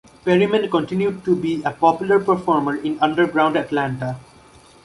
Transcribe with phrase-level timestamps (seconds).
[0.25, 4.17] Perryman continued to be a popular performer in Underground Atlanta.